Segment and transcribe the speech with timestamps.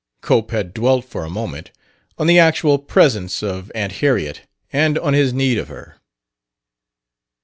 [0.21, 1.69] Cope had dwelt, for a moment,
[2.17, 4.41] on the actual presence of Aunt Harriet
[4.73, 5.97] and on his need of her.